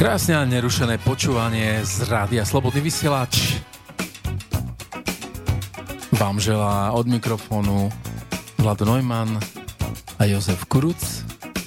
Krásne 0.00 0.32
a 0.32 0.48
nerušené 0.48 0.96
počúvanie 1.04 1.84
z 1.84 2.08
Rádia 2.08 2.48
Slobodný 2.48 2.88
vysielač. 2.88 3.60
Vám 6.16 6.40
želá 6.40 6.96
od 6.96 7.04
mikrofónu 7.04 7.92
Vlado 8.56 8.88
Neumann 8.88 9.36
a 10.16 10.24
Jozef 10.24 10.64
Kuruc. 10.72 10.96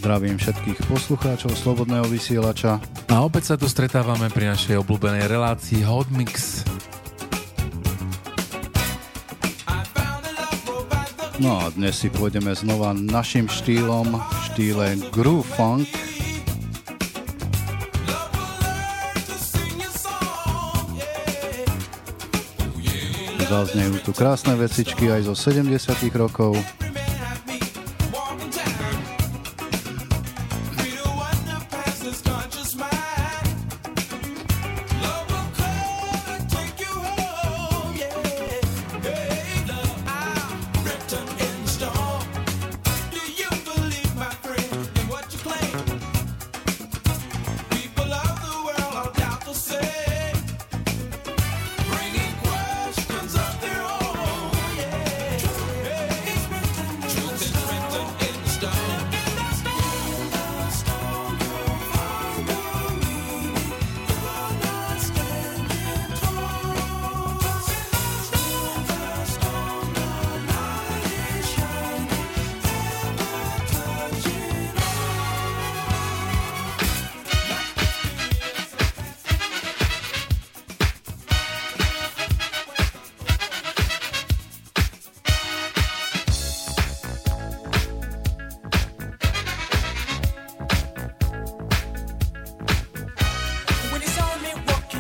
Zdravím 0.02 0.42
všetkých 0.42 0.82
poslucháčov 0.90 1.54
Slobodného 1.54 2.10
vysielača. 2.10 2.82
A 3.14 3.22
opäť 3.22 3.54
sa 3.54 3.56
tu 3.62 3.70
stretávame 3.70 4.34
pri 4.34 4.58
našej 4.58 4.82
obľúbenej 4.82 5.30
relácii 5.30 5.86
Hot 5.86 6.10
Mix. 6.10 6.66
No 11.38 11.62
a 11.62 11.70
dnes 11.70 12.02
si 12.02 12.10
pôjdeme 12.10 12.58
znova 12.58 12.98
našim 12.98 13.46
štýlom, 13.46 14.18
štýle 14.50 14.98
Groove 15.14 15.46
Funk. 15.54 16.03
Zaznejú 23.54 24.02
tu 24.02 24.18
krásne 24.18 24.58
vecičky 24.58 25.14
aj 25.14 25.30
zo 25.30 25.38
70 25.38 25.78
rokov. 26.18 26.58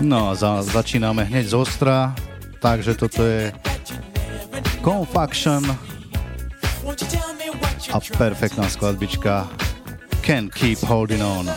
No 0.04 0.30
a 0.30 0.36
za, 0.36 0.60
začíname 0.60 1.24
hneď 1.24 1.48
z 1.48 1.54
ostra, 1.56 2.12
takže 2.60 2.92
toto 3.00 3.24
je 3.24 3.56
Confaction 4.84 5.64
a 7.88 7.98
perfektná 8.18 8.68
skladbička 8.68 9.48
Can 10.20 10.52
Keep 10.52 10.84
Holding 10.84 11.24
On. 11.24 11.48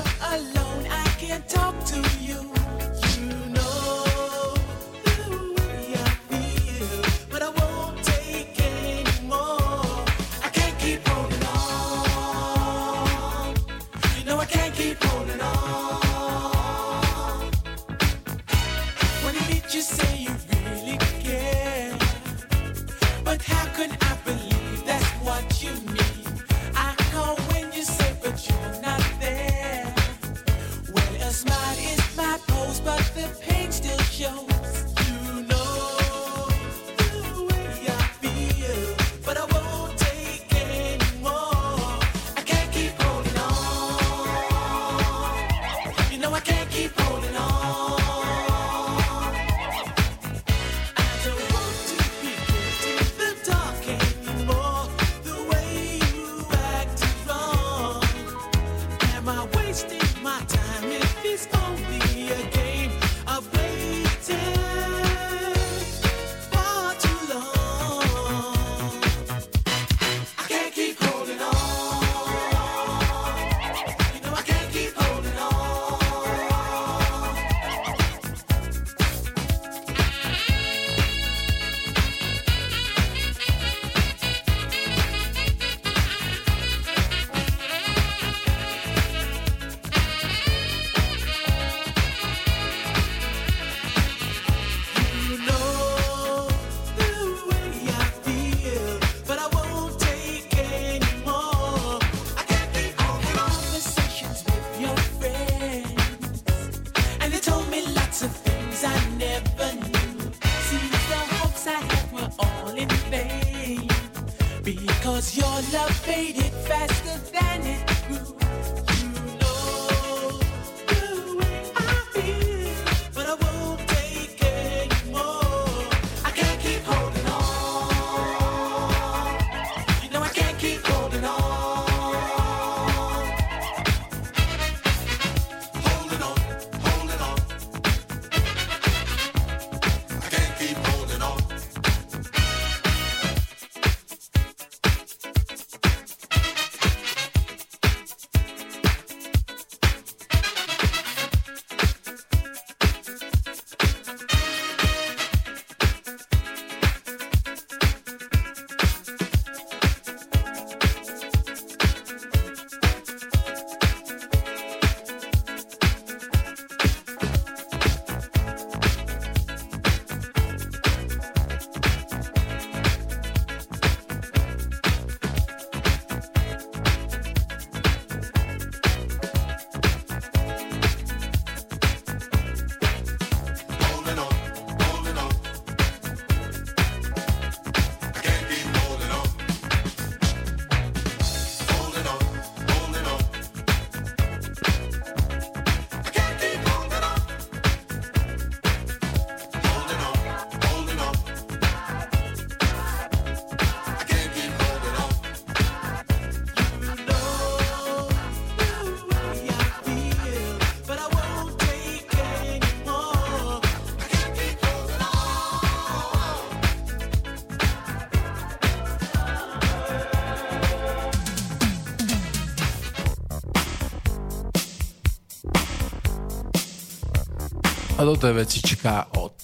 Toto 228.07 228.31
je 228.31 228.39
vecička 228.39 229.19
od 229.19 229.35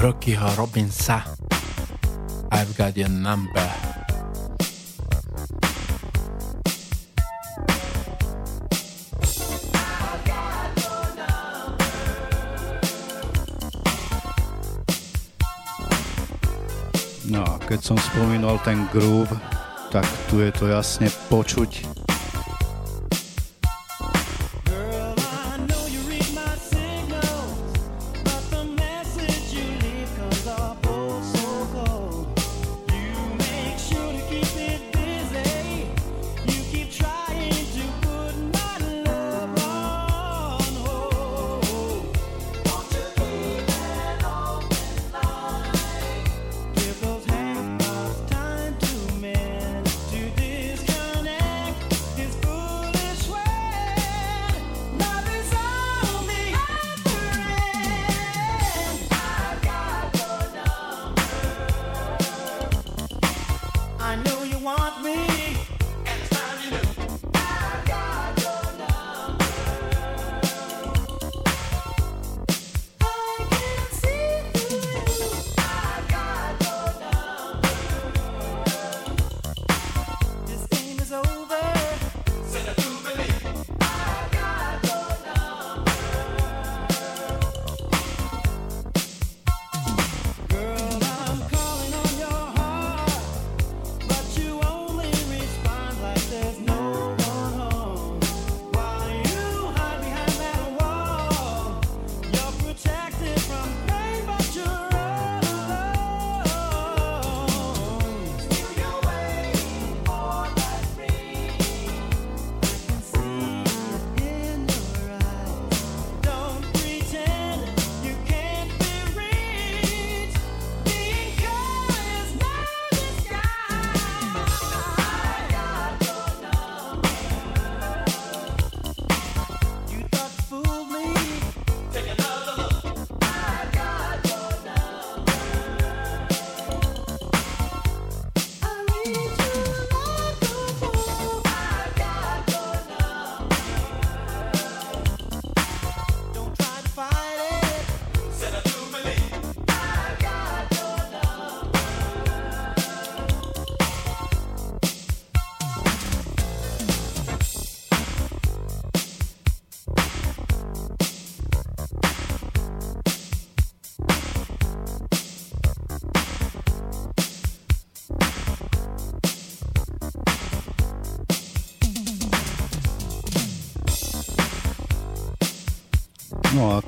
Rockyho 0.00 0.56
Robinsa. 0.56 1.28
I've 2.48 2.72
got 2.72 2.96
your 2.96 3.12
number. 3.12 3.68
No 17.28 17.44
a 17.44 17.60
keď 17.60 17.80
som 17.84 18.00
spomínal 18.00 18.56
ten 18.64 18.88
groove, 18.88 19.36
tak 19.92 20.08
tu 20.32 20.40
je 20.40 20.48
to 20.48 20.72
jasne 20.72 21.12
počuť 21.28 21.91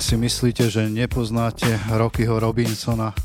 si 0.04 0.20
myslíte, 0.20 0.68
že 0.68 0.84
nepoznáte 0.92 1.80
Rockyho 1.88 2.37
Robinsona, 2.37 3.16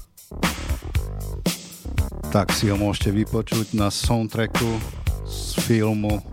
tak 2.31 2.55
si 2.55 2.71
ho 2.71 2.79
môžete 2.79 3.11
vypočuť 3.11 3.75
na 3.75 3.91
soundtracku 3.91 4.79
z 5.27 5.59
filmu 5.59 6.23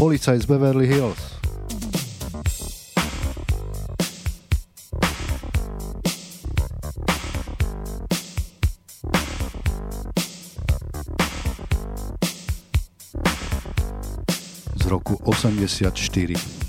Policaj 0.00 0.40
z 0.40 0.48
Beverly 0.48 0.88
Hills. 0.88 1.36
roku 14.88 15.20
84. 15.28 16.63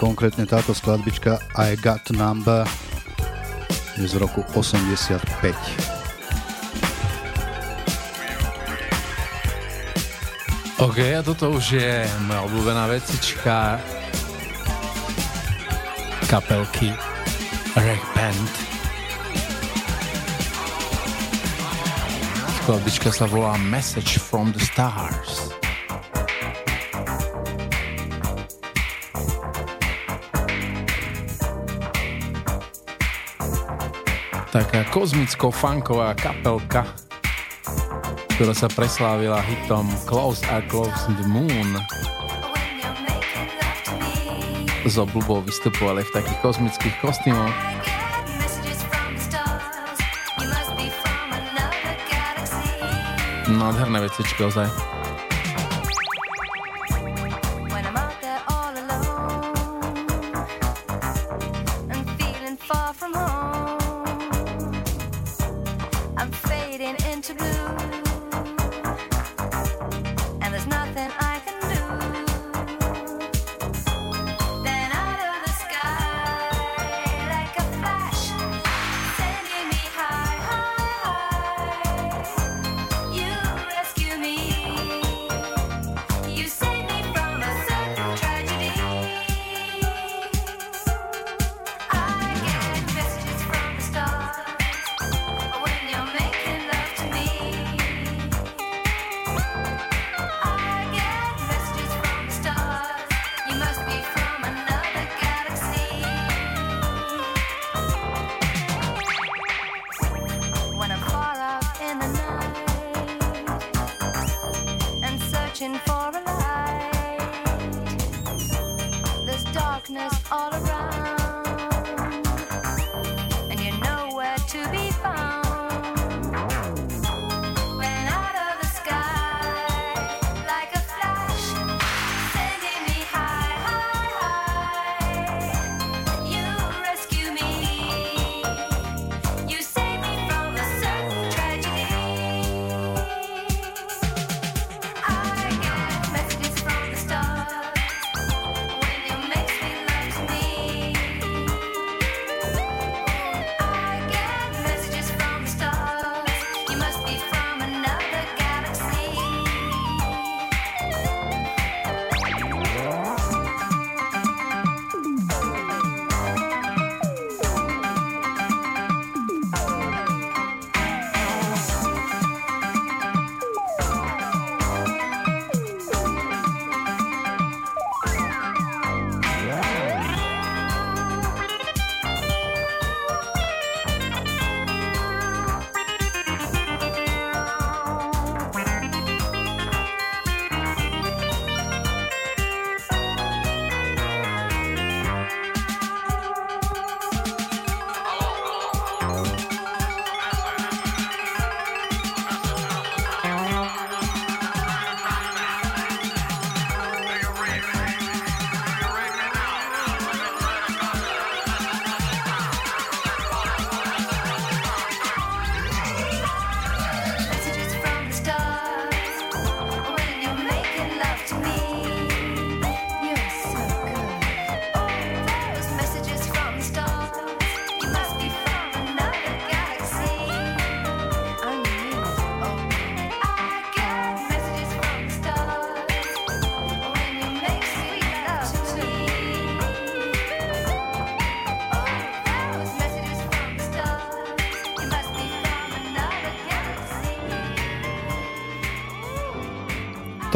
konkrétne 0.00 0.48
táto 0.48 0.72
skladbička 0.72 1.36
I 1.60 1.76
Got 1.76 2.16
Number 2.16 2.64
je 4.00 4.08
z 4.08 4.16
roku 4.16 4.40
85. 4.56 5.20
OK, 10.80 10.98
a 11.04 11.20
toto 11.20 11.52
už 11.52 11.76
je 11.76 12.08
moja 12.24 12.40
obľúbená 12.48 12.88
vecička 12.88 13.76
kapelky 16.32 16.88
Reg 17.76 18.00
Band. 18.16 18.52
Skladbička 22.64 23.12
sa 23.12 23.28
volá 23.28 23.60
Message 23.60 24.16
from 24.16 24.56
the 24.56 24.64
Stars. 24.64 25.49
Taká 34.50 34.82
kozmicko-funková 34.90 36.10
kapelka, 36.18 36.82
ktorá 38.34 38.50
sa 38.50 38.66
preslávila 38.66 39.38
hitom 39.46 39.86
Close 40.10 40.42
are 40.50 40.66
Close 40.66 40.90
the 41.06 41.26
Moon. 41.30 41.78
Z 44.82 44.96
obľubou 44.98 45.46
vystupovali 45.46 46.02
v 46.02 46.10
takých 46.10 46.38
kozmických 46.42 46.94
kostýmoch. 46.98 47.54
Nádherné 53.50 53.98
vecičky 54.02 54.50
ozaj. 54.50 54.66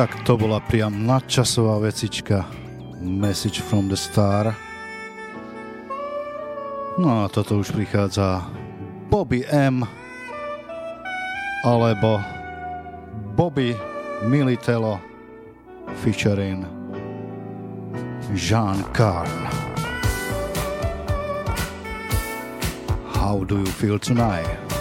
Tak 0.04 0.20
to 0.28 0.36
bola 0.36 0.60
priam 0.60 1.08
nadčasová 1.08 1.80
vecička 1.80 2.44
Message 3.00 3.64
from 3.64 3.88
the 3.88 3.96
Star. 3.96 4.52
No 7.00 7.24
a 7.24 7.32
toto 7.32 7.56
už 7.56 7.72
prichádza 7.72 8.44
Bobby 9.08 9.48
M 9.48 9.80
alebo 11.64 12.20
Bobby 13.32 13.72
Militello 14.28 15.00
featuring 16.04 16.68
Jean 18.36 18.84
Carl. 18.92 19.32
How 23.08 23.40
do 23.40 23.56
you 23.56 23.72
feel 23.80 23.96
tonight? 23.96 24.73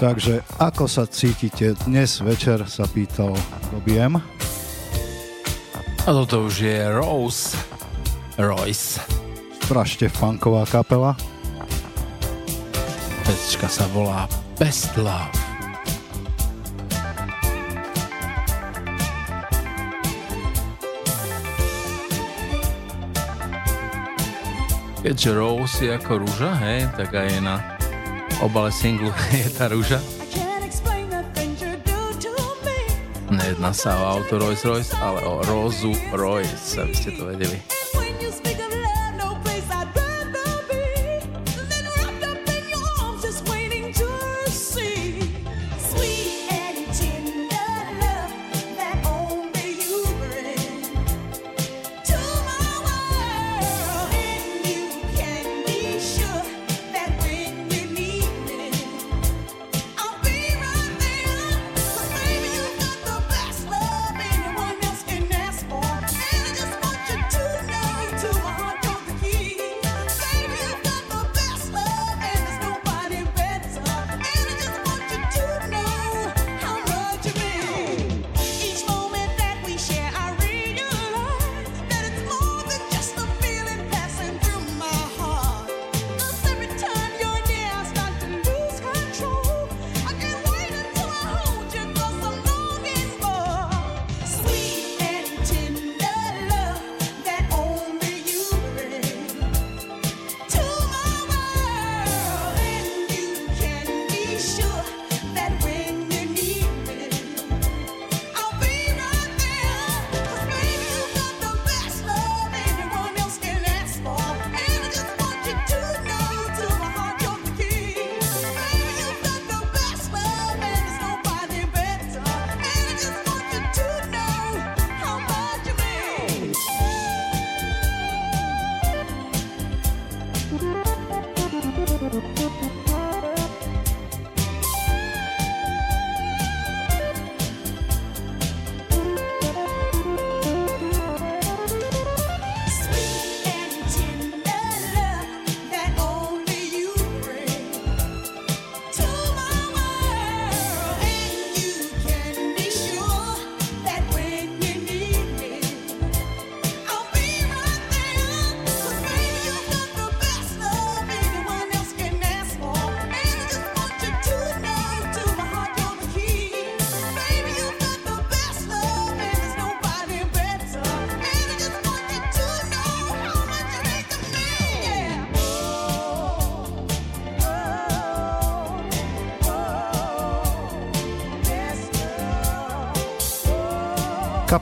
Takže 0.00 0.40
ako 0.56 0.88
sa 0.88 1.04
cítite 1.04 1.76
dnes 1.84 2.24
večer, 2.24 2.64
sa 2.64 2.88
pýtal 2.88 3.36
Robiem. 3.68 4.16
A 4.16 6.08
toto 6.08 6.48
už 6.48 6.64
je 6.64 6.88
Rose 6.88 7.52
Royce. 8.40 8.96
Strašne 9.60 10.08
funková 10.08 10.64
kapela. 10.72 11.12
Pesčka 13.28 13.68
sa 13.68 13.84
volá 13.92 14.24
Best 14.56 14.96
Love. 14.96 15.36
Keďže 25.04 25.30
Rose 25.36 25.76
je 25.84 25.92
ako 25.92 26.24
rúža, 26.24 26.56
hej, 26.56 26.88
tak 26.96 27.12
aj 27.12 27.28
na 27.44 27.79
obale 28.40 28.72
singlu 28.72 29.12
je 29.32 29.48
tá 29.52 29.68
rúža. 29.68 30.00
Nejedná 33.30 33.70
sa 33.70 33.94
o 33.94 34.18
auto 34.18 34.42
Rolls 34.42 34.66
Royce, 34.66 34.90
ale 34.98 35.22
o 35.22 35.38
Rosu 35.46 35.94
Royce, 36.10 36.82
aby 36.82 36.94
ste 36.98 37.14
to 37.14 37.30
vedeli. 37.30 37.79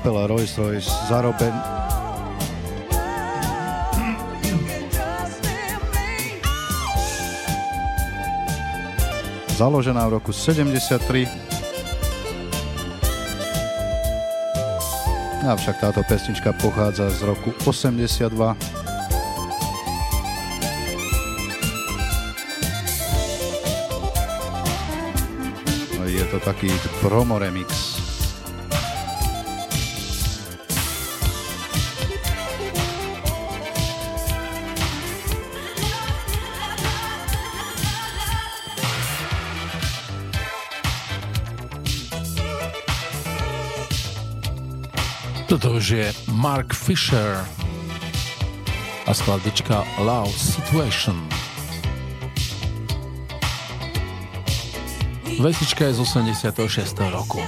Kapela 0.09 0.27
Rolls 0.27 0.59
Royce 0.59 0.91
zaroben... 1.09 1.53
Založená 9.57 10.09
v 10.09 10.11
roku 10.11 10.33
73. 10.33 11.29
Avšak 15.45 15.77
táto 15.77 16.01
pesnička 16.09 16.57
pochádza 16.57 17.11
z 17.11 17.29
roku 17.29 17.53
82. 17.67 18.57
Je 26.07 26.25
to 26.33 26.39
taký 26.41 26.73
promo 27.05 27.37
remix. 27.37 27.98
Už 45.89 45.97
je 45.97 46.13
Mark 46.33 46.75
Fisher 46.75 47.49
a 49.07 49.15
skladička 49.15 49.85
Love 49.99 50.33
Situation. 50.37 51.29
Vesička 55.41 55.89
je 55.89 55.95
z 55.95 56.01
86. 56.01 56.99
roku. 57.09 57.41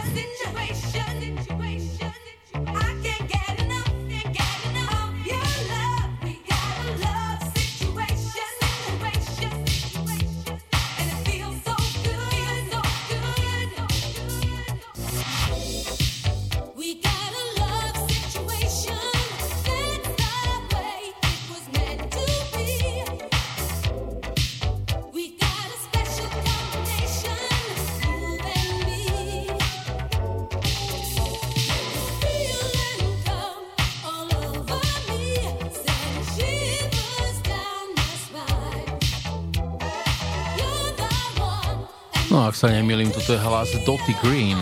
Sa 42.61 42.68
nemýlim, 42.68 43.09
toto 43.09 43.33
je 43.33 43.40
hlas 43.40 43.73
Dottie 43.88 44.12
Green, 44.20 44.61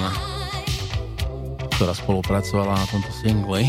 ktorá 1.74 1.90
spolupracovala 1.90 2.78
na 2.78 2.86
tomto 2.86 3.10
single. 3.10 3.66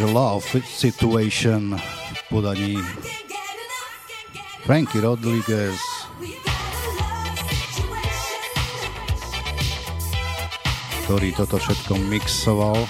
Takže 0.00 0.16
Love 0.16 0.48
Situation 0.64 1.76
v 1.76 2.20
podaní 2.32 2.72
Frankie 4.64 5.04
Rodriguez 5.04 5.76
ktorý 11.04 11.36
toto 11.36 11.60
všetko 11.60 12.00
mixoval. 12.08 12.80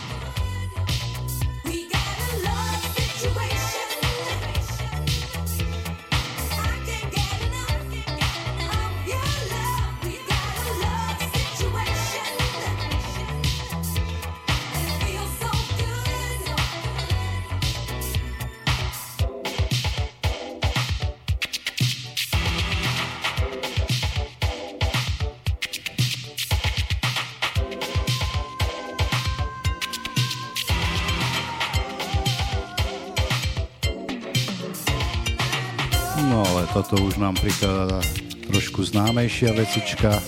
Prikladá 37.40 38.04
trošku 38.52 38.84
známejšia 38.84 39.56
vecička. 39.56 40.20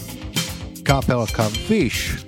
Kapelka 0.81 1.45
Wish. 1.69 2.25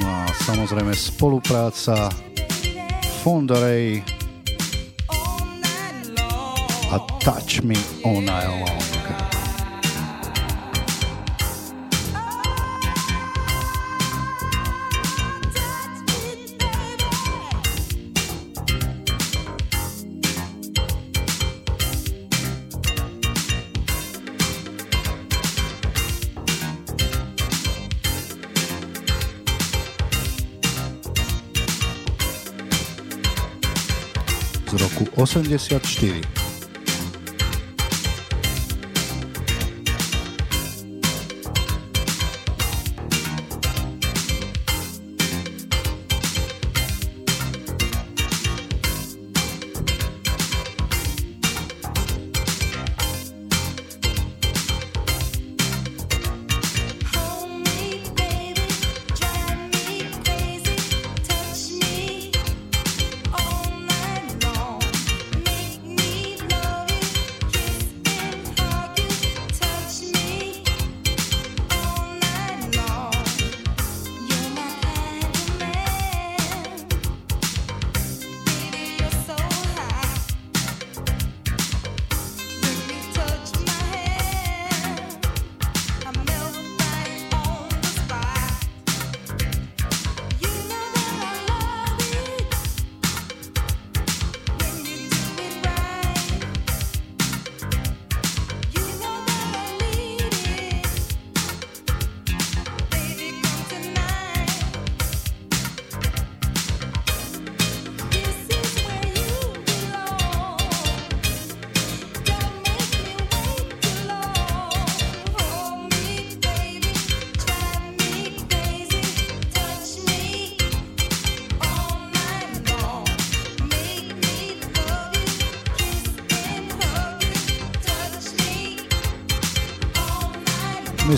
No 0.00 0.08
a 0.08 0.24
samozrejme 0.48 0.96
spolupráca 0.96 2.08
Fondarej 3.20 4.00
a 6.88 6.96
Touch 7.20 7.60
Me 7.60 7.76
All 8.08 8.24
Night 8.24 8.48
Long. 8.48 9.01
84. 35.26 36.41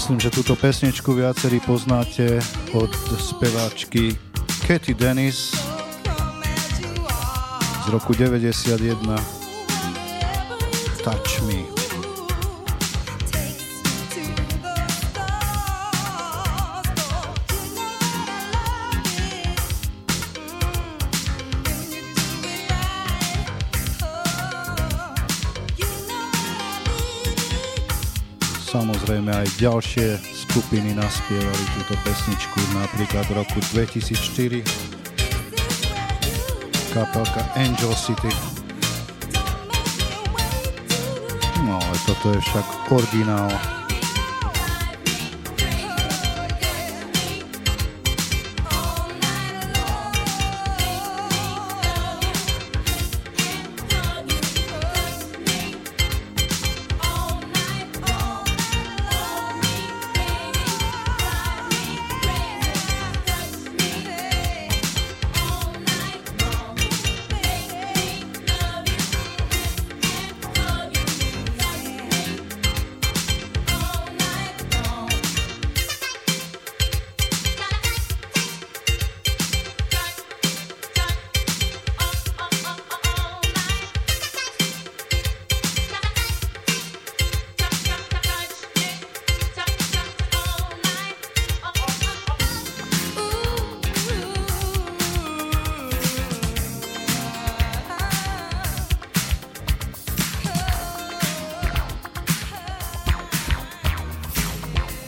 Myslím, 0.04 0.20
že 0.20 0.36
túto 0.36 0.52
pesničku 0.52 1.16
viacerí 1.16 1.64
poznáte 1.64 2.36
od 2.76 2.92
speváčky 3.16 4.12
Katy 4.68 4.92
Dennis 4.92 5.56
z 7.80 7.86
roku 7.88 8.12
91 8.12 8.84
Touch 11.00 11.40
Me. 11.48 11.83
Samozrejme 29.14 29.46
aj 29.46 29.62
ďalšie 29.62 30.08
skupiny 30.18 30.90
naspievali 30.90 31.64
túto 31.78 31.94
pesničku, 32.02 32.58
napríklad 32.74 33.22
v 33.30 33.46
roku 33.46 33.62
2004 33.70 34.58
kapelka 36.90 37.42
Angel 37.54 37.94
City. 37.94 38.34
No 41.62 41.78
ale 41.78 41.96
toto 42.10 42.34
je 42.34 42.42
však 42.42 42.66
originál 42.90 43.54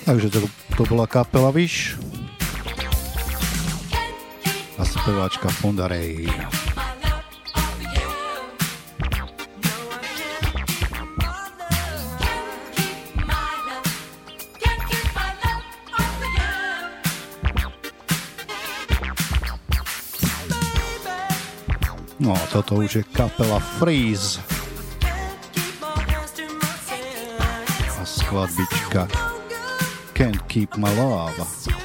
Takže 0.07 0.31
to, 0.31 0.47
to 0.79 0.83
bola 0.87 1.11
kapela 1.11 1.51
Vyš. 1.51 1.99
A 4.79 4.83
speváčka 4.87 5.51
Fonda 5.51 5.91
Ray. 5.91 6.31
No, 22.23 22.39
toto 22.55 22.79
už 22.79 22.95
je 22.95 23.05
kapela 23.11 23.59
Freeze. 23.59 24.39
A 27.99 28.03
skladbička 28.07 29.26
Can't 30.17 30.49
Keep 30.49 30.79
My 30.79 30.91
Love. 30.97 31.76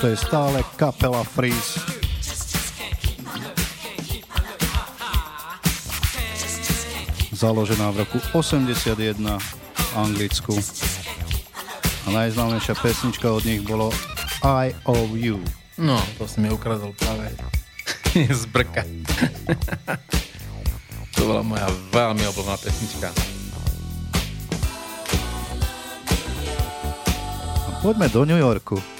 Toto 0.00 0.16
je 0.16 0.24
stále 0.32 0.64
kapela 0.80 1.20
Freeze. 1.20 1.76
Založená 7.36 7.92
v 7.92 8.08
roku 8.08 8.16
81 8.32 8.96
v 9.20 9.90
Anglicku. 10.00 10.56
A 12.08 12.16
najznámejšia 12.16 12.80
pesnička 12.80 13.28
od 13.28 13.44
nich 13.44 13.60
bolo 13.60 13.92
I 14.40 14.72
of 14.88 15.12
You. 15.12 15.44
No, 15.76 16.00
to 16.16 16.24
si 16.24 16.40
mi 16.40 16.48
ukradol 16.48 16.96
práve 16.96 17.36
z 18.40 18.44
brka. 18.48 18.88
to 21.12 21.28
bola 21.28 21.44
moja 21.44 21.68
veľmi 21.92 22.24
obľúbená 22.24 22.56
pesnička. 22.56 23.12
Poďme 27.84 28.08
do 28.08 28.24
New 28.24 28.40
Yorku. 28.40 28.99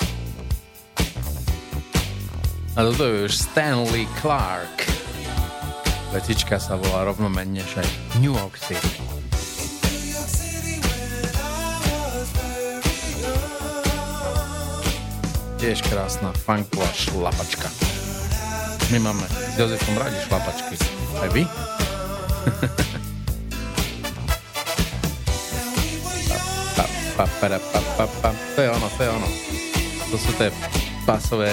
A 2.81 2.89
toto 2.89 3.05
je 3.05 3.29
už 3.29 3.37
Stanley 3.37 4.09
Clark. 4.25 4.89
Vecička 6.17 6.57
sa 6.57 6.81
volá 6.81 7.05
rovnomenne, 7.05 7.61
že 7.61 7.85
New 8.25 8.33
York 8.33 8.57
City. 8.57 9.05
Tiež 15.61 15.85
krásna 15.93 16.33
funková 16.33 16.89
šlapačka. 16.97 17.69
My 18.97 19.13
máme 19.13 19.29
s 19.29 19.61
Jozefom 19.61 20.01
radi 20.01 20.17
šlapačky. 20.25 20.81
Aj 21.21 21.29
vy? 21.37 21.45
pa, 27.13 27.29
pa, 27.29 28.05
pa, 28.09 28.31
To 28.57 28.61
je 28.65 28.73
ono, 28.73 28.89
to 28.97 29.01
je 29.05 29.11
ono. 29.13 29.29
To 30.09 30.17
sú 30.17 30.33
tie 30.41 30.49
pasové 31.05 31.53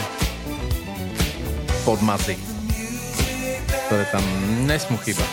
podmazy, 1.88 2.36
ktoré 3.88 4.04
tam 4.12 4.20
nesmú 4.68 5.00
chýbať. 5.00 5.24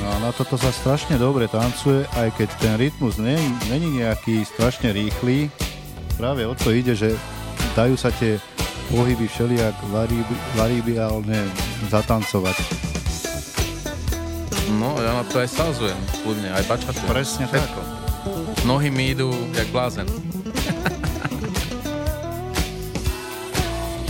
No 0.00 0.06
a 0.08 0.16
na 0.24 0.32
toto 0.32 0.56
sa 0.56 0.72
strašne 0.72 1.20
dobre 1.20 1.52
tancuje, 1.52 2.08
aj 2.16 2.32
keď 2.40 2.48
ten 2.64 2.74
rytmus 2.80 3.20
není 3.20 4.00
nejaký 4.00 4.40
strašne 4.48 4.96
rýchly. 4.96 5.52
Práve 6.16 6.48
o 6.48 6.56
to 6.56 6.72
ide, 6.72 6.96
že 6.96 7.12
dajú 7.76 7.92
sa 7.92 8.08
tie 8.16 8.40
pohyby 8.88 9.28
všelijak 9.28 9.76
varibiálne 10.56 11.44
zatancovať. 11.92 12.56
No, 14.80 14.96
ja 14.96 15.12
na 15.12 15.24
to 15.28 15.44
aj 15.44 15.48
salzujem, 15.52 16.00
kľudne, 16.24 16.56
aj 16.56 16.64
bačatu. 16.64 17.04
Presne 17.04 17.44
všetko. 17.52 17.80
tak 17.84 18.05
nohy 18.66 18.90
mi 18.90 19.14
idú 19.14 19.30
jak 19.54 19.70
blázen. 19.70 20.10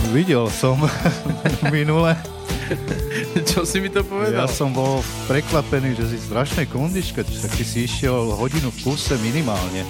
Videl 0.09 0.49
som 0.49 0.81
minule. 1.73 2.17
Čo 3.47 3.63
si 3.63 3.79
mi 3.79 3.87
to 3.87 4.03
povedal? 4.03 4.43
Ja 4.43 4.47
som 4.49 4.73
bol 4.73 4.99
prekvapený, 5.29 5.95
že 5.95 6.09
si 6.11 6.17
strašnej 6.19 6.67
kondičke, 6.67 7.23
tak 7.23 7.51
ty 7.53 7.63
si 7.63 7.87
išiel 7.87 8.35
hodinu 8.35 8.73
v 8.73 8.77
kuse 8.83 9.15
minimálne. 9.23 9.87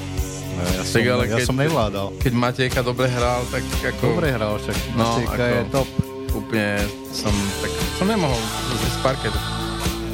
Ja 0.57 0.83
som, 0.85 1.01
ale 1.05 1.29
ja 1.29 1.37
keď, 1.37 1.45
som 1.45 1.57
nevládal. 1.57 2.07
Keď 2.17 2.33
Matejka 2.33 2.81
dobre 2.81 3.05
hral, 3.13 3.45
tak 3.53 3.61
ako... 3.81 4.17
Dobre 4.17 4.33
hral 4.33 4.57
však, 4.57 4.77
no, 4.97 5.05
Matejka 5.05 5.33
ako, 5.37 5.53
je 5.53 5.61
top. 5.69 5.89
Úplne 6.37 6.69
som, 7.13 7.33
tak 7.61 7.71
som 7.97 8.05
nemohol 8.09 8.41
z 8.73 8.97
parketu. 9.05 9.56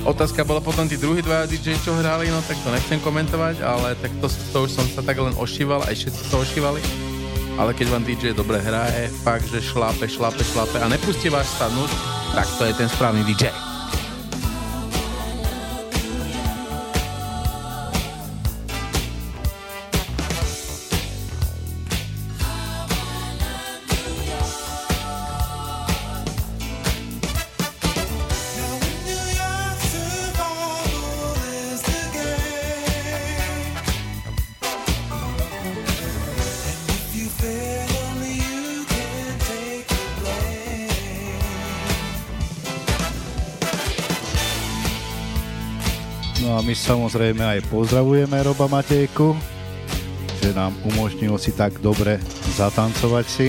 Otázka 0.03 0.43
bola 0.43 0.59
potom 0.59 0.83
tí 0.83 0.99
druhí 0.99 1.23
dva 1.23 1.47
DJ, 1.47 1.79
čo 1.79 1.95
hrali, 1.95 2.27
no 2.27 2.43
tak 2.43 2.59
to 2.59 2.67
nechcem 2.75 2.99
komentovať, 2.99 3.63
ale 3.63 3.95
tak 4.03 4.11
to, 4.19 4.27
to 4.27 4.57
už 4.67 4.71
som 4.75 4.83
sa 4.91 4.99
tak 4.99 5.15
len 5.15 5.31
ošíval, 5.39 5.79
aj 5.87 5.95
všetci 5.95 6.21
to 6.27 6.43
ošívali. 6.43 6.83
Ale 7.55 7.71
keď 7.71 7.87
vám 7.87 8.03
DJ 8.03 8.35
dobre 8.35 8.59
hraje, 8.59 9.07
fakt, 9.23 9.47
že 9.47 9.63
šlape, 9.63 10.03
šlape, 10.03 10.43
šlape 10.43 10.75
a 10.83 10.91
nepustí 10.91 11.31
vás 11.31 11.47
stanúť, 11.55 11.87
tak 12.35 12.47
to 12.59 12.67
je 12.67 12.73
ten 12.75 12.91
správny 12.91 13.23
DJ. 13.23 13.62
Samozrejme 46.83 47.39
aj 47.39 47.63
pozdravujeme 47.71 48.35
Roba 48.43 48.67
Matejku, 48.67 49.31
že 50.43 50.51
nám 50.51 50.75
umožnil 50.83 51.31
si 51.39 51.55
tak 51.55 51.79
dobre 51.79 52.19
zatancovať 52.59 53.25
si. 53.25 53.47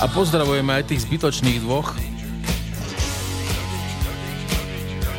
A 0.00 0.08
pozdravujeme 0.12 0.68
aj 0.68 0.92
tých 0.92 1.08
zbytočných 1.08 1.64
dvoch. 1.64 1.96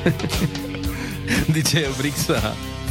DJ 1.53 1.89
Brixa. 1.97 2.37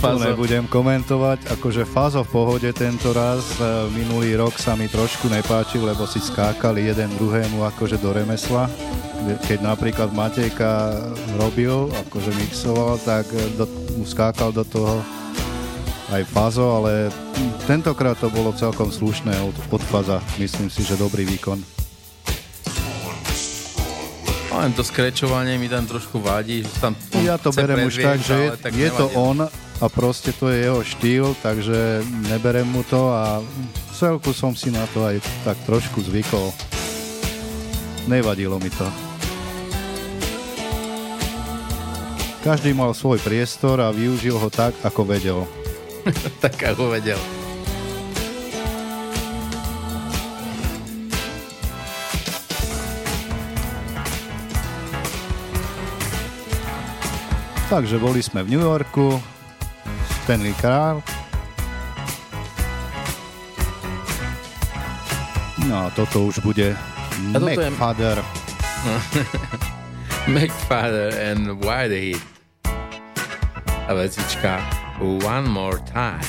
Fazo. 0.01 0.33
nebudem 0.33 0.65
komentovať, 0.65 1.61
akože 1.61 1.85
Fazo 1.85 2.25
v 2.25 2.31
pohode 2.33 2.71
tento 2.73 3.13
raz, 3.13 3.45
e, 3.61 3.85
minulý 3.93 4.33
rok 4.41 4.57
sa 4.57 4.73
mi 4.73 4.89
trošku 4.89 5.29
nepáčil, 5.29 5.85
lebo 5.85 6.09
si 6.09 6.25
skákali 6.25 6.89
jeden 6.89 7.13
druhému 7.21 7.61
akože 7.69 8.01
do 8.01 8.09
remesla. 8.17 8.65
Keď 9.21 9.59
napríklad 9.61 10.11
Matejka 10.17 10.97
robil, 11.37 11.93
akože 12.09 12.31
mixoval, 12.41 12.97
tak 13.05 13.29
do, 13.55 13.69
mu 14.01 14.09
skákal 14.09 14.51
do 14.51 14.65
toho 14.65 15.05
aj 16.11 16.27
Fazo, 16.27 16.83
ale 16.83 17.13
tentokrát 17.71 18.19
to 18.19 18.33
bolo 18.33 18.51
celkom 18.57 18.91
slušné 18.91 19.37
od, 19.45 19.55
od 19.71 19.83
Faza. 19.85 20.19
Myslím 20.41 20.67
si, 20.73 20.83
že 20.83 20.99
dobrý 20.99 21.23
výkon. 21.29 21.63
Len 24.51 24.75
to 24.75 24.83
skrečovanie 24.83 25.57
mi 25.57 25.71
tam 25.71 25.87
trošku 25.87 26.19
vadí. 26.19 26.67
Že 26.67 26.77
tam 26.83 26.93
ja 27.23 27.39
to 27.39 27.55
berem 27.55 27.87
už 27.87 28.03
tak, 28.03 28.19
že 28.19 28.35
je, 28.35 28.49
tak 28.59 28.73
je 28.75 28.91
to 28.91 29.07
on 29.15 29.47
a 29.81 29.87
proste 29.89 30.35
to 30.37 30.53
je 30.53 30.69
jeho 30.69 30.83
štýl, 30.85 31.27
takže 31.41 32.05
neberem 32.29 32.69
mu 32.69 32.85
to 32.85 33.09
a 33.09 33.41
celku 33.95 34.35
som 34.35 34.53
si 34.53 34.69
na 34.69 34.85
to 34.91 35.07
aj 35.07 35.23
tak 35.47 35.57
trošku 35.65 36.05
zvykol. 36.05 36.53
Nevadilo 38.11 38.59
mi 38.59 38.69
to. 38.75 39.10
Každý 42.41 42.73
mal 42.73 42.97
svoj 42.97 43.21
priestor 43.21 43.85
a 43.85 43.93
využil 43.93 44.33
ho 44.33 44.49
tak, 44.49 44.73
ako 44.81 45.05
vedel. 45.05 45.45
tak, 46.45 46.57
ako 46.57 46.89
vedel. 46.89 47.21
Takže 57.69 58.01
boli 58.01 58.25
sme 58.25 58.41
v 58.41 58.57
New 58.57 58.65
Yorku, 58.65 59.21
Stanley 60.25 60.57
Král. 60.57 61.05
No 65.69 65.87
a 65.87 65.93
toto 65.93 66.33
už 66.33 66.41
bude 66.41 66.73
McFadder. 67.37 68.25
Je... 68.25 69.69
McFadder 70.39 71.11
and 71.11 71.59
Whitehead. 71.59 72.23
A 73.89 73.95
vecička 73.95 74.63
One 75.03 75.49
More 75.51 75.83
Time. 75.91 76.23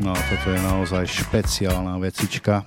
No 0.00 0.16
toto 0.16 0.48
je 0.48 0.60
naozaj 0.64 1.04
špeciálna 1.04 2.00
vecička. 2.00 2.64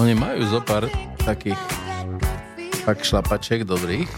Oni 0.00 0.16
majú 0.16 0.40
zo 0.48 0.64
pár 0.64 0.88
takých 1.28 1.60
tak 2.88 3.04
šlapačiek 3.04 3.68
dobrých. 3.68 4.08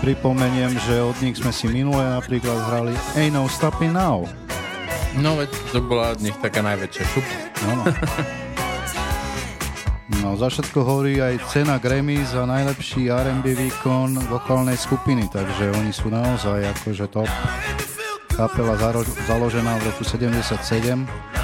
Pripomeniem, 0.00 0.72
že 0.80 1.04
od 1.04 1.16
nich 1.20 1.36
sme 1.36 1.52
si 1.52 1.68
minule 1.68 2.00
napríklad 2.00 2.56
hrali 2.72 2.96
Ain't 3.20 3.36
No 3.36 3.44
Stopping 3.46 3.92
Now. 3.92 4.24
No 5.20 5.36
veď 5.36 5.52
to 5.70 5.84
bola 5.84 6.16
od 6.16 6.20
nich 6.24 6.36
taká 6.40 6.64
najväčšia 6.64 7.04
šupa. 7.04 7.34
No, 7.60 7.70
no. 7.76 7.84
no 10.24 10.28
za 10.40 10.48
všetko 10.48 10.78
hovorí 10.80 11.20
aj 11.20 11.44
cena 11.52 11.76
Grammy 11.76 12.24
za 12.24 12.48
najlepší 12.48 13.12
R&B 13.12 13.52
výkon 13.52 14.16
vokálnej 14.32 14.80
skupiny, 14.80 15.28
takže 15.28 15.68
oni 15.76 15.92
sú 15.92 16.08
naozaj 16.08 16.64
akože 16.80 17.06
top. 17.12 17.28
Kapela 18.32 18.78
založená 19.28 19.76
v 19.84 19.92
roku 19.92 20.02
77 20.06 21.39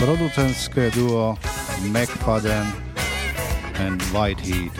aj 0.00 0.06
producentské 0.06 0.88
duo 0.96 1.36
McFadden 1.92 2.64
and 3.76 4.00
Whitehead. 4.12 4.72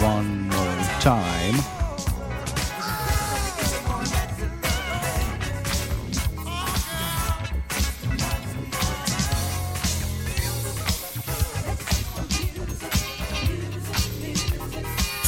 One 0.00 0.48
more 0.48 0.80
time. 1.00 1.56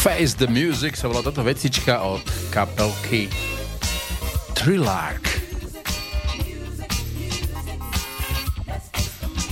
Face 0.01 0.35
the 0.39 0.49
Music 0.49 0.97
sa 0.97 1.13
volá 1.13 1.21
toto 1.21 1.45
vecička 1.45 2.01
od 2.01 2.25
kapelky 2.49 3.29
Trilark. 4.57 5.26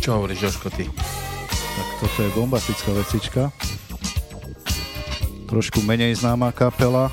Čo 0.04 0.20
hovoríš, 0.20 0.52
Joško, 0.52 0.68
ty? 0.68 0.84
Tak 1.48 1.88
toto 1.96 2.18
je 2.20 2.36
bombastická 2.36 2.92
vecička. 2.92 3.42
Trošku 5.48 5.80
menej 5.80 6.20
známa 6.20 6.52
kapela, 6.52 7.08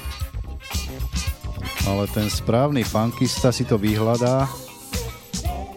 ale 1.88 2.04
ten 2.12 2.28
správny 2.28 2.84
funkista 2.84 3.56
si 3.56 3.64
to 3.64 3.80
vyhľadá, 3.80 4.44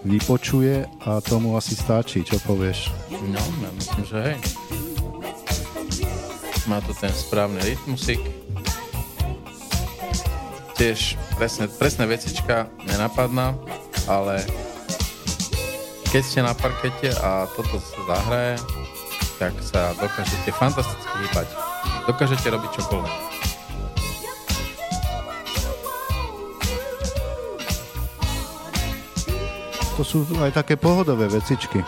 vypočuje 0.03 0.91
a 1.07 1.23
tomu 1.23 1.55
asi 1.55 1.79
stačí, 1.79 2.27
čo 2.27 2.43
povieš? 2.43 2.91
No, 3.31 3.39
ja 3.63 3.71
myslím, 3.79 4.03
že 4.11 4.19
hej. 4.19 4.37
Má 6.67 6.83
to 6.83 6.99
ten 6.99 7.15
správny 7.15 7.63
rytmusik. 7.63 8.19
Tiež 10.75 11.15
presne, 11.39 11.71
presne 11.71 12.11
vecička 12.11 12.67
nenapadná, 12.83 13.55
ale 14.11 14.64
keď 16.15 16.23
ste 16.23 16.47
na 16.47 16.55
parkete 16.55 17.11
a 17.11 17.43
toto 17.59 17.83
sa 17.83 17.99
zahraje, 18.07 18.55
tak 19.35 19.51
sa 19.59 19.91
dokážete 19.99 20.55
fantasticky 20.55 21.11
hýbať. 21.27 21.51
Dokážete 22.07 22.47
robiť 22.55 22.71
čokoľvek. 22.71 23.15
To 29.99 30.03
sú 30.07 30.23
aj 30.39 30.55
také 30.55 30.79
pohodové 30.79 31.27
vecičky 31.27 31.83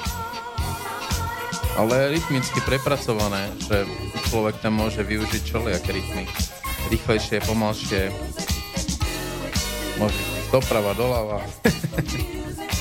ale 1.76 2.08
rytmicky 2.16 2.56
prepracované, 2.64 3.52
že 3.60 3.84
človek 4.32 4.56
tam 4.64 4.80
môže 4.80 5.04
využiť 5.04 5.42
čoliaké 5.44 5.92
rytmy. 5.92 6.24
Rýchlejšie, 6.88 7.44
pomalšie, 7.44 8.08
môže 10.00 10.16
doprava, 10.48 10.96
doľava. 10.96 11.44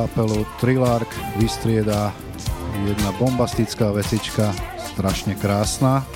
kapelu 0.00 0.48
Trilark 0.56 1.12
vystrieda 1.36 2.08
jedna 2.88 3.12
bombastická 3.20 3.92
vecička, 3.92 4.48
strašne 4.96 5.36
krásna. 5.36 6.08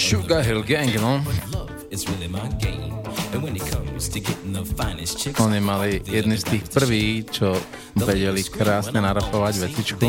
Sugar 0.00 0.40
Hill 0.40 0.64
Gang, 0.64 0.96
no. 0.96 1.20
Oni 5.44 5.60
mali 5.60 6.00
jedni 6.08 6.36
z 6.40 6.44
tých 6.44 6.64
prvých, 6.72 7.16
čo 7.28 7.52
vedeli 8.00 8.40
krásne 8.48 9.04
narapovať 9.04 9.54
vecičku. 9.60 10.06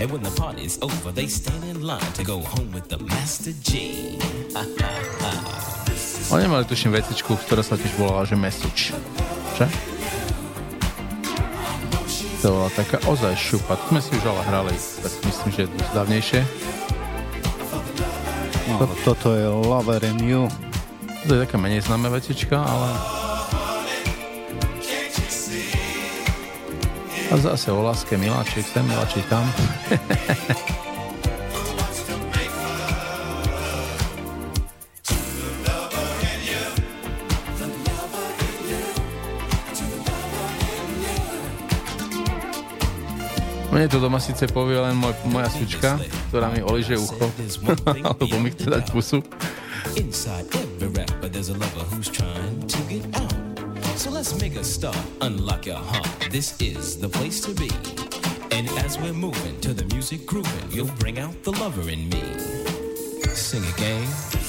And 0.00 0.08
when 0.08 0.24
the 0.24 0.32
party's 0.32 0.80
over, 0.80 1.12
they 1.12 1.28
stand 1.28 1.60
in 1.68 1.84
line 1.84 2.00
to 2.16 2.24
go 2.24 2.40
home 2.40 2.72
with 2.72 2.88
the 2.88 2.96
Master 3.04 3.52
G. 3.60 4.16
Oni 6.32 6.48
mali 6.48 6.64
tuším 6.64 6.96
vecičku, 6.96 7.36
ktorá 7.36 7.60
sa 7.60 7.76
tiež 7.76 8.00
volala, 8.00 8.24
že 8.24 8.32
Message. 8.32 8.96
Že? 9.60 9.68
To 12.40 12.48
bola 12.56 12.72
taká 12.72 12.96
ozaj 13.04 13.36
šupa. 13.36 13.76
To 13.76 13.84
sme 13.92 14.00
si 14.00 14.16
už 14.16 14.24
ale 14.24 14.40
hrali, 14.48 14.72
tak 14.72 15.12
myslím, 15.20 15.48
že 15.52 15.60
je 15.66 15.72
dosť 15.76 15.92
dávnejšie. 15.92 16.40
No, 18.80 18.88
toto 19.04 19.36
je 19.36 19.44
Lover 19.44 20.00
in 20.08 20.24
You. 20.24 20.48
To 21.28 21.36
je 21.36 21.44
taká 21.44 21.60
menej 21.60 21.84
známa 21.84 22.08
vecička, 22.08 22.56
ale 22.56 23.19
A 27.30 27.36
zase 27.38 27.70
o 27.70 27.78
láske 27.82 28.18
miláčik 28.18 28.66
sem, 28.66 28.82
miláčik 28.82 29.22
tam. 29.30 29.46
Mne 43.70 43.86
to 43.86 44.02
doma 44.02 44.18
síce 44.18 44.50
povie 44.50 44.82
len 44.82 44.98
moj, 44.98 45.14
moja 45.30 45.46
sučka, 45.54 46.02
ktorá 46.34 46.50
mi 46.50 46.66
oliže 46.66 46.98
ucho, 46.98 47.30
alebo 48.10 48.42
mi 48.42 48.50
chce 48.50 48.66
dať 48.74 48.84
pusu. 48.90 49.22
Inside 49.94 50.50
every 50.58 50.90
rapper 50.90 51.30
there's 51.30 51.48
a 51.48 51.56
lover 51.56 51.86
who's 51.94 52.10
trying 52.10 52.66
to 52.66 52.78
get 52.90 53.06
out. 53.14 53.39
So 54.00 54.10
let's 54.10 54.40
make 54.40 54.56
a 54.56 54.64
start, 54.64 54.96
unlock 55.20 55.66
your 55.66 55.76
heart. 55.76 56.08
This 56.30 56.58
is 56.58 56.98
the 56.98 57.06
place 57.06 57.38
to 57.42 57.52
be. 57.52 57.68
And 58.50 58.66
as 58.78 58.98
we're 58.98 59.12
moving 59.12 59.60
to 59.60 59.74
the 59.74 59.84
music 59.94 60.24
grooving, 60.24 60.70
you'll 60.70 60.96
bring 60.98 61.18
out 61.18 61.42
the 61.42 61.52
lover 61.52 61.82
in 61.82 62.08
me. 62.08 62.22
Sing 63.34 63.62
again. 63.74 64.39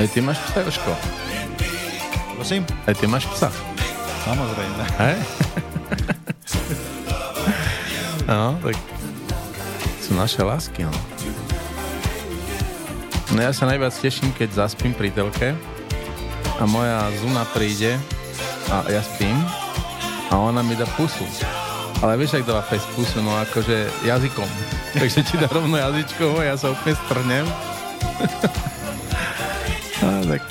Aj 0.00 0.08
ty 0.08 0.24
máš 0.24 0.40
psa, 0.48 0.64
Joško? 0.64 0.96
Prosím? 2.32 2.64
Aj 2.88 2.96
ty 2.96 3.04
máš 3.04 3.28
psa? 3.36 3.52
Samozrejme. 4.24 4.82
Hej? 4.96 5.16
No, 8.24 8.56
tak 8.64 8.80
sú 10.00 10.16
naše 10.16 10.40
lásky, 10.40 10.88
no. 10.88 10.94
No 13.36 13.44
ja 13.44 13.52
sa 13.52 13.68
najviac 13.68 13.92
teším, 13.92 14.32
keď 14.32 14.64
zaspím 14.64 14.96
pri 14.96 15.12
telke 15.12 15.52
a 16.56 16.64
moja 16.64 17.12
Zuna 17.20 17.44
príde 17.52 18.00
a 18.72 18.80
ja 18.88 19.04
spím 19.04 19.36
a 20.30 20.40
ona 20.40 20.64
mi 20.64 20.80
dá 20.80 20.88
pusu. 20.96 21.28
Ale 22.00 22.16
vieš, 22.16 22.40
ak 22.40 22.48
dáva 22.48 22.64
fest 22.64 22.88
pusu, 22.96 23.20
no 23.20 23.36
akože 23.36 24.08
jazykom. 24.08 24.48
Takže 24.96 25.28
ti 25.28 25.36
dá 25.36 25.50
rovno 25.52 25.76
jazyčkom 25.76 26.40
a 26.40 26.42
ja 26.48 26.56
sa 26.56 26.72
úplne 26.72 26.96
strnem. 27.04 27.44
A 30.30 30.38
tak. 30.38 30.42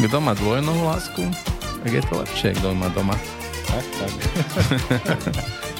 Kto 0.00 0.16
má 0.20 0.32
dvojnovú 0.32 0.84
lásku, 0.84 1.24
tak 1.84 1.92
je 1.92 2.02
to 2.04 2.14
lepšie, 2.20 2.56
kto 2.56 2.72
má 2.76 2.88
doma. 2.92 3.16
Tak, 3.68 3.84
tak. 4.00 4.12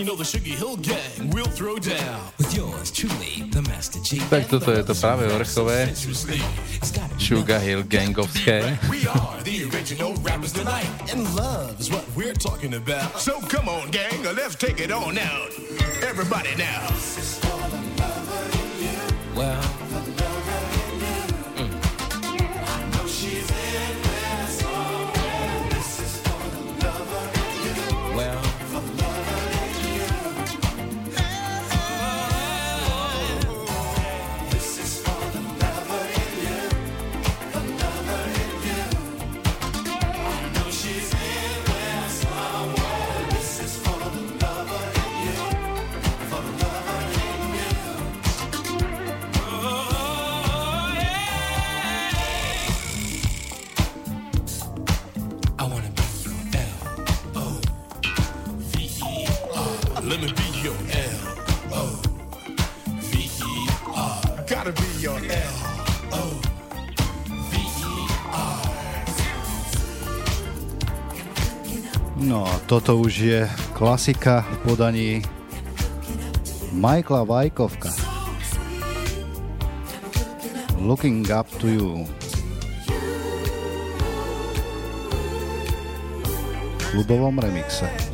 you 0.00 0.06
know 0.06 0.16
the 0.16 0.24
Sugar 0.24 0.56
Hill 0.56 0.76
Gang 0.76 1.28
will 1.28 1.44
throw 1.44 1.76
down. 1.76 2.20
With 2.38 2.56
yours 2.56 2.90
truly, 2.90 3.44
the 3.52 3.60
Master 3.68 4.00
G. 4.00 4.16
Tak 4.32 4.48
toto 4.48 4.72
je 4.72 4.80
to 4.80 4.96
práve 4.96 5.28
vrchové 5.28 5.92
Sugar 7.20 7.60
Hill 7.60 7.84
Gangovské. 7.84 8.80
The 9.90 9.96
original 9.96 10.22
rappers 10.22 10.52
tonight, 10.52 10.88
and 11.12 11.34
love 11.34 11.80
is 11.80 11.90
what 11.90 12.04
we're 12.14 12.32
talking 12.32 12.74
about. 12.74 13.18
So 13.18 13.40
come 13.48 13.68
on, 13.68 13.90
gang, 13.90 14.22
let's 14.22 14.54
take 14.54 14.78
it 14.78 14.92
on 14.92 15.18
out. 15.18 15.50
Everybody 16.04 16.54
now. 16.54 16.86
Well, 19.34 19.79
Toto 72.70 73.02
už 73.02 73.14
je 73.18 73.50
klasika 73.74 74.46
v 74.46 74.56
podaní 74.62 75.22
Michaela 76.70 77.26
Vajkovka. 77.26 77.90
Looking 80.78 81.26
up 81.34 81.50
to 81.58 81.66
you. 81.66 82.06
V 86.78 86.90
klubovom 86.94 87.42
remixe. 87.42 88.09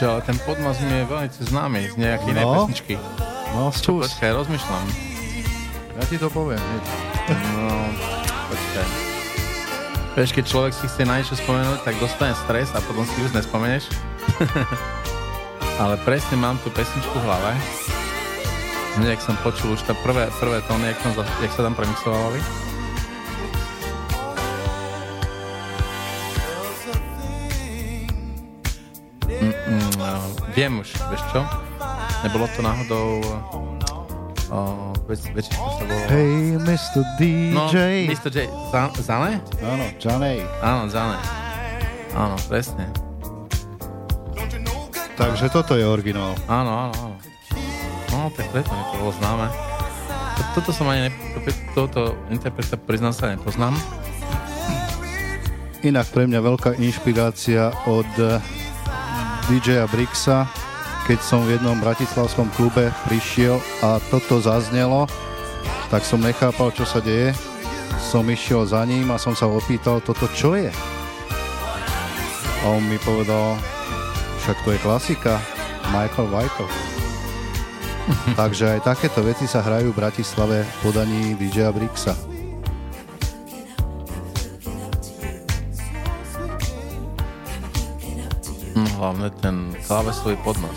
Človeče, 0.00 0.16
ale 0.16 0.24
ten 0.24 0.38
podmas 0.48 0.80
mi 0.80 0.96
je 0.96 1.04
veľmi 1.12 1.28
známy 1.28 1.80
z 1.92 1.96
nejakej 2.00 2.32
no. 2.40 2.48
pesničky. 2.56 2.94
No, 3.52 3.68
skús. 3.68 4.08
Počkaj, 4.08 4.32
rozmýšľam. 4.32 4.84
Ja 5.92 6.04
ti 6.08 6.16
to 6.16 6.32
poviem, 6.32 6.56
hneď. 6.56 6.84
No, 7.52 7.84
počkaj. 8.48 8.86
Vieš, 10.16 10.30
keď 10.32 10.44
človek 10.48 10.72
si 10.72 10.88
chce 10.88 11.04
na 11.04 11.20
niečo 11.20 11.36
spomenúť, 11.36 11.84
tak 11.84 12.00
dostane 12.00 12.32
stres 12.32 12.72
a 12.72 12.80
potom 12.80 13.04
si 13.04 13.12
už 13.28 13.36
nespomeneš. 13.36 13.92
ale 15.84 16.00
presne 16.00 16.40
mám 16.40 16.56
tú 16.64 16.72
pesničku 16.72 17.20
v 17.20 17.24
hlave. 17.28 17.52
Hneď, 19.04 19.20
som 19.20 19.36
počul 19.44 19.76
už 19.76 19.84
tá 19.84 19.92
prvé, 20.00 20.32
prvé 20.40 20.64
tóny, 20.64 20.96
jak, 20.96 20.98
tam, 21.04 21.12
jak 21.44 21.52
sa 21.52 21.60
tam 21.60 21.76
premixovali. 21.76 22.69
Viem 30.50 30.82
už, 30.82 30.90
vieš 31.10 31.22
čo? 31.30 31.40
Nebolo 32.26 32.46
to 32.50 32.60
náhodou... 32.60 33.08
Uh, 34.50 34.90
veď, 35.06 35.20
veď, 35.30 35.46
to 35.54 35.82
bolo... 35.86 36.00
Hey, 36.10 36.58
Mr. 36.58 37.06
DJ. 37.22 37.54
No, 37.54 37.70
Mr. 37.70 38.30
J. 38.34 38.50
Zane? 38.98 39.38
Áno, 39.62 39.84
Jane. 40.02 40.42
Áno, 40.58 40.90
Zane. 40.90 41.16
Áno, 42.18 42.34
presne. 42.50 42.90
Takže 45.14 45.52
toto 45.54 45.78
je 45.78 45.86
originál. 45.86 46.34
Áno, 46.50 46.90
áno, 46.90 46.94
áno. 46.98 47.16
No, 48.10 48.26
tak 48.34 48.50
preto 48.50 48.74
mi 48.74 48.82
to 48.90 48.94
bolo 48.98 49.12
známe. 49.22 49.46
Toto 50.50 50.74
som 50.74 50.90
ani 50.90 51.06
ne... 51.06 51.10
Toto 51.78 52.18
interpreta 52.26 52.74
priznám 52.74 53.14
sa 53.14 53.30
nepoznám. 53.30 53.78
Inak 55.86 56.10
pre 56.10 56.26
mňa 56.26 56.40
veľká 56.42 56.70
inšpirácia 56.82 57.70
od 57.86 58.10
DJ-a 59.50 59.90
Brixa, 59.90 60.46
keď 61.10 61.18
som 61.26 61.42
v 61.42 61.58
jednom 61.58 61.74
bratislavskom 61.82 62.54
klube 62.54 62.94
prišiel 63.10 63.58
a 63.82 63.98
toto 64.06 64.38
zaznelo, 64.38 65.10
tak 65.90 66.06
som 66.06 66.22
nechápal, 66.22 66.70
čo 66.70 66.86
sa 66.86 67.02
deje. 67.02 67.34
Som 67.98 68.30
išiel 68.30 68.62
za 68.62 68.86
ním 68.86 69.10
a 69.10 69.18
som 69.18 69.34
sa 69.34 69.50
opýtal, 69.50 69.98
toto 70.06 70.30
čo 70.38 70.54
je? 70.54 70.70
A 72.62 72.64
on 72.70 72.86
mi 72.86 72.94
povedal, 73.02 73.58
však 74.46 74.62
to 74.62 74.70
je 74.70 74.78
klasika, 74.86 75.42
Michael 75.90 76.30
Vajkov. 76.30 76.70
Takže 78.38 78.78
aj 78.78 78.86
takéto 78.86 79.18
veci 79.26 79.50
sa 79.50 79.66
hrajú 79.66 79.90
v 79.90 79.98
Bratislave 79.98 80.62
v 80.62 80.74
podaní 80.78 81.34
DJ-a 81.34 81.74
Brixa. 81.74 82.14
Hlavne 89.00 89.28
ten 89.40 89.76
klávesový 89.86 90.36
podnos. 90.40 90.74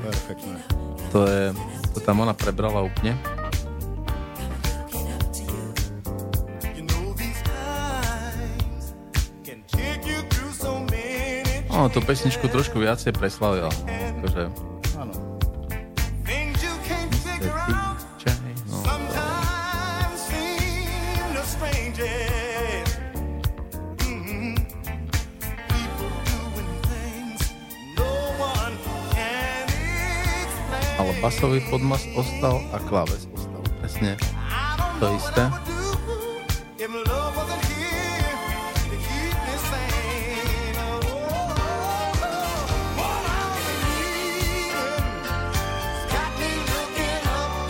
Perfektné. 0.00 0.58
To 1.10 1.26
je, 1.26 1.50
to 1.94 1.98
tam 2.02 2.22
ona 2.22 2.34
prebrala 2.36 2.86
úplne. 2.86 3.18
No, 11.70 11.88
tú 11.88 12.04
pesničku 12.04 12.44
trošku 12.44 12.76
viacej 12.76 13.16
preslavila. 13.16 13.72
Akože 14.20 14.69
basový 31.20 31.60
podmas 31.68 32.00
ostal 32.16 32.64
a 32.72 32.80
kláves 32.80 33.28
ostal. 33.36 33.60
Presne 33.84 34.16
to 34.96 35.06
isté. 35.16 35.44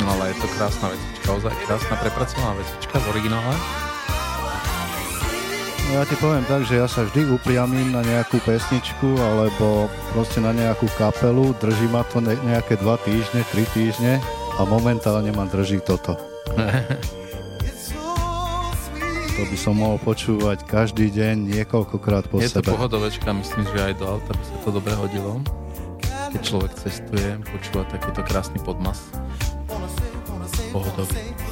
No 0.00 0.06
ale 0.14 0.30
je 0.30 0.36
to 0.38 0.46
krásna 0.54 0.86
vecička, 0.94 1.28
ozaj 1.34 1.54
krásna 1.66 1.94
prepracovaná 1.98 2.52
vecička 2.54 2.96
v 3.02 3.06
originále. 3.18 3.89
No 5.90 5.98
ja 5.98 6.06
ti 6.06 6.14
poviem 6.22 6.46
tak, 6.46 6.62
že 6.70 6.78
ja 6.78 6.86
sa 6.86 7.02
vždy 7.02 7.34
upriamím 7.34 7.90
na 7.90 7.98
nejakú 8.06 8.38
pesničku 8.46 9.10
alebo 9.18 9.90
proste 10.14 10.38
na 10.38 10.54
nejakú 10.54 10.86
kapelu, 10.94 11.50
drží 11.58 11.90
ma 11.90 12.06
to 12.06 12.22
nejaké 12.22 12.78
dva 12.78 12.94
týždne, 13.02 13.42
tri 13.50 13.66
týždne 13.74 14.22
a 14.54 14.62
momentálne 14.62 15.34
ma 15.34 15.50
drží 15.50 15.82
toto. 15.82 16.14
to 19.34 19.42
by 19.50 19.56
som 19.58 19.82
mohol 19.82 19.98
počúvať 19.98 20.62
každý 20.62 21.10
deň 21.10 21.58
niekoľkokrát 21.58 22.30
po 22.30 22.38
Je 22.38 22.54
sebe. 22.54 22.62
Je 22.62 22.70
to 22.70 22.78
pohodovečka, 22.78 23.26
myslím, 23.34 23.66
že 23.74 23.90
aj 23.90 23.98
do 23.98 24.06
auta 24.14 24.30
by 24.30 24.44
sa 24.46 24.56
to 24.62 24.70
dobre 24.70 24.94
hodilo. 24.94 25.42
Keď 26.30 26.38
človek 26.38 26.70
cestuje, 26.78 27.34
počúva 27.50 27.82
takýto 27.90 28.22
krásny 28.22 28.62
podmas. 28.62 29.10
Pohodový. 30.70 31.49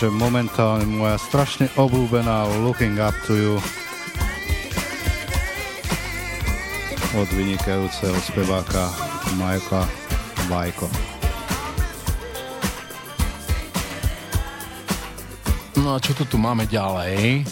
Takže 0.00 0.16
momentálne 0.16 0.88
moja 0.88 1.20
strašne 1.20 1.68
obľúbená 1.76 2.48
Looking 2.64 2.96
Up 3.04 3.12
to 3.28 3.36
You 3.36 3.60
od 7.12 7.28
vynikajúceho 7.36 8.16
speváka 8.24 8.88
Majka 9.36 9.84
Vajko. 10.48 10.88
No 15.84 15.92
a 15.92 16.00
čo 16.00 16.16
to 16.16 16.24
tu 16.24 16.40
máme 16.40 16.64
ďalej? 16.64 17.44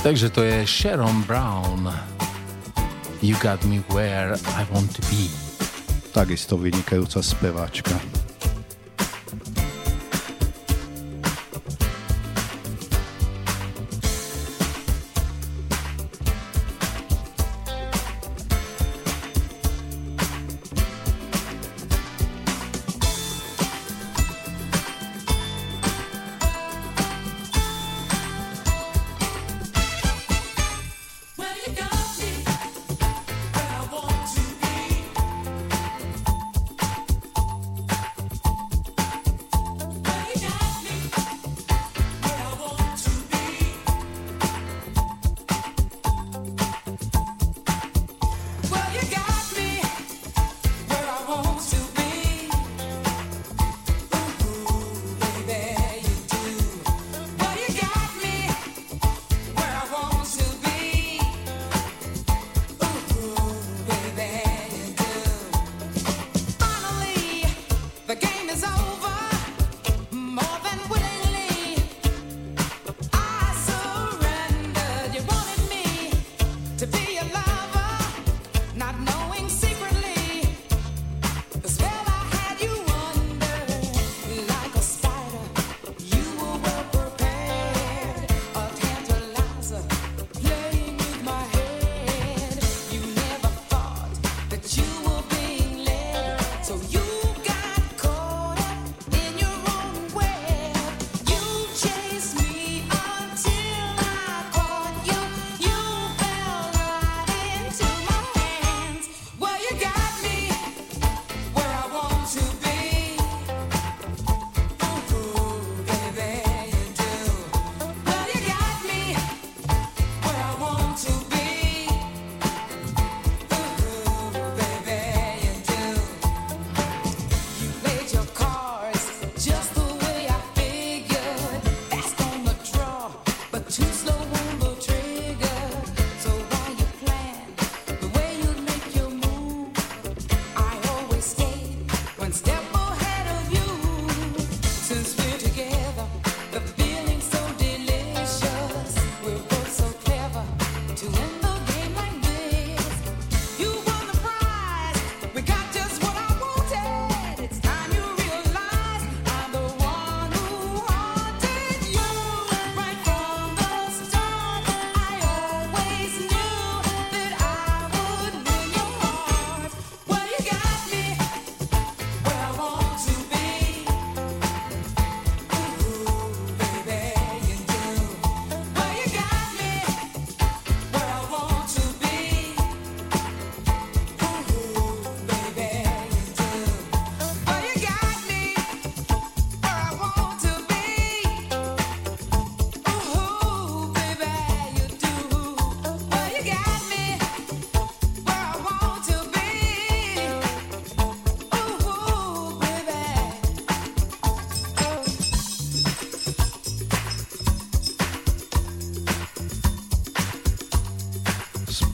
Takže 0.00 0.32
to 0.32 0.40
je 0.40 0.64
Sharon 0.64 1.28
Brown. 1.28 1.92
You 3.20 3.36
got 3.44 3.60
me 3.68 3.84
where 3.92 4.32
I 4.56 4.64
want 4.72 4.96
to 4.96 5.04
be 5.12 5.43
takisto 6.14 6.54
vynikajúca 6.54 7.18
speváčka. 7.18 8.23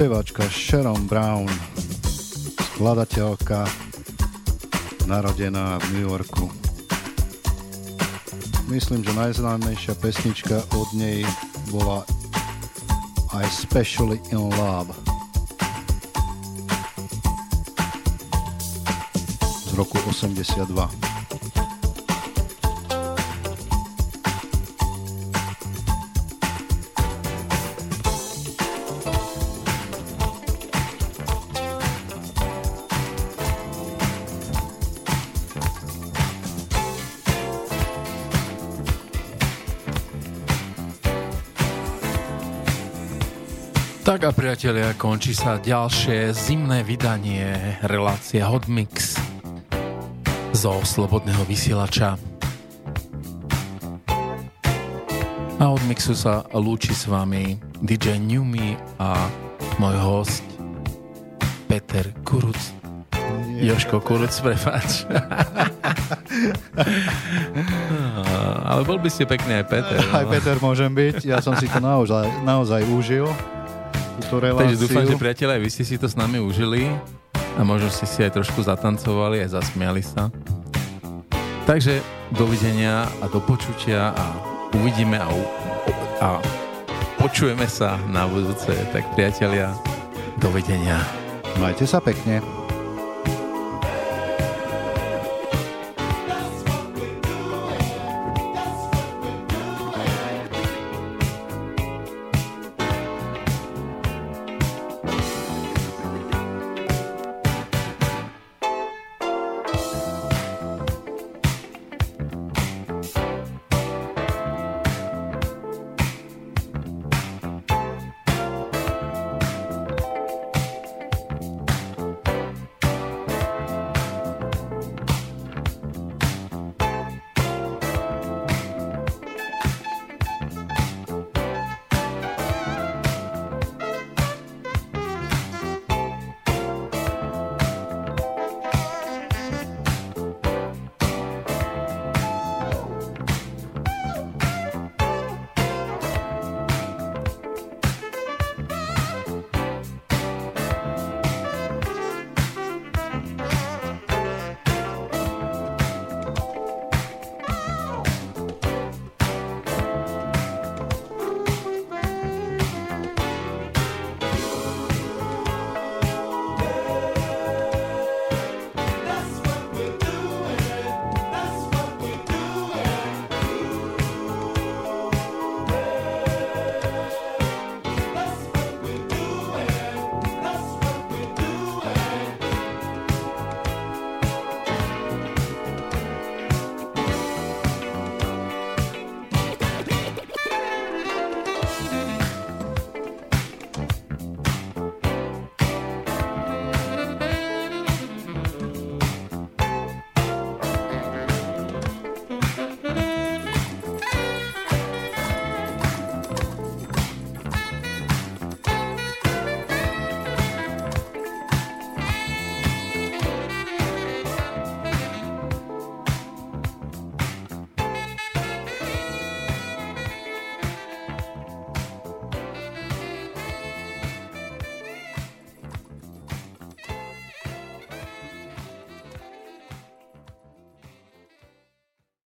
Spevačka 0.01 0.49
Sharon 0.49 1.05
Brown, 1.05 1.45
skladateľka, 2.73 3.69
narodená 5.05 5.77
v 5.77 5.87
New 5.93 6.09
Yorku. 6.09 6.49
Myslím, 8.73 9.05
že 9.05 9.13
najznámejšia 9.13 9.93
pesnička 10.01 10.65
od 10.73 10.89
nej 10.97 11.21
bola 11.69 12.09
I 13.37 13.45
Especially 13.45 14.17
in 14.33 14.41
Love 14.41 14.97
z 19.69 19.71
roku 19.77 20.01
82. 20.09 21.10
a 44.31 44.43
priatelia, 44.47 44.95
končí 44.95 45.35
sa 45.35 45.59
ďalšie 45.59 46.31
zimné 46.31 46.87
vydanie 46.87 47.51
relácie 47.83 48.39
Hotmix 48.39 49.19
zo 50.55 50.79
Slobodného 50.87 51.43
vysielača. 51.51 52.15
A 55.59 55.65
od 55.67 55.83
mixu 55.91 56.15
sa 56.15 56.47
lúči 56.55 56.95
s 56.95 57.11
vami 57.11 57.59
DJ 57.83 58.23
Newmy 58.23 58.79
a 59.03 59.27
môj 59.83 59.99
host 59.99 60.47
Peter 61.67 62.07
Kuruc. 62.23 62.55
Nie. 63.51 63.75
Joško 63.75 63.99
Kuruc, 63.99 64.31
prepáč. 64.31 65.03
Ale 68.71 68.87
bol 68.87 69.03
by 69.03 69.11
ste 69.11 69.27
pekný 69.27 69.59
aj 69.59 69.67
Peter. 69.67 69.99
Aj 70.15 70.23
no. 70.23 70.31
Peter 70.31 70.55
môžem 70.63 70.95
byť, 70.95 71.27
ja 71.27 71.43
som 71.43 71.59
si 71.59 71.67
to 71.67 71.83
naozaj, 71.83 72.31
naozaj 72.47 72.87
užil 72.95 73.27
túto 74.21 74.39
reláciu. 74.39 74.77
Takže 74.77 74.83
dúfam, 74.85 75.05
že 75.09 75.17
priatelia, 75.17 75.57
vy 75.57 75.71
ste 75.73 75.85
si 75.89 75.97
to 75.97 76.07
s 76.07 76.15
nami 76.15 76.39
užili 76.39 76.87
a 77.57 77.61
možno 77.65 77.89
ste 77.89 78.07
si 78.07 78.21
aj 78.21 78.37
trošku 78.37 78.61
zatancovali, 78.63 79.43
aj 79.43 79.57
zasmiali 79.57 80.05
sa. 80.05 80.29
Takže 81.65 82.05
dovidenia 82.37 83.09
a 83.21 83.27
do 83.27 83.41
počutia 83.43 84.13
a 84.13 84.25
uvidíme 84.77 85.19
a, 85.19 85.29
a 86.21 86.29
počujeme 87.19 87.67
sa 87.67 87.97
na 88.11 88.27
budúce. 88.29 88.71
Tak 88.93 89.17
priatelia, 89.17 89.73
dovidenia. 90.39 91.01
Majte 91.59 91.85
sa 91.89 91.99
pekne. 92.01 92.60